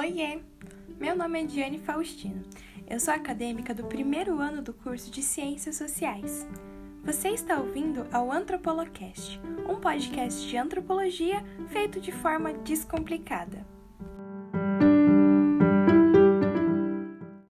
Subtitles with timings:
[0.00, 0.40] Oiê!
[0.98, 2.42] Meu nome é Diane Faustino.
[2.88, 6.48] Eu sou acadêmica do primeiro ano do curso de Ciências Sociais.
[7.04, 13.66] Você está ouvindo ao Antropolocast, um podcast de antropologia feito de forma descomplicada.